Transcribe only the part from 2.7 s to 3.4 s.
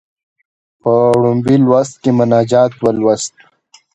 ولوست.